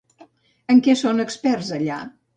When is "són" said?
1.03-1.23